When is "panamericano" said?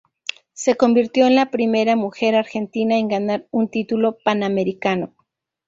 4.25-5.13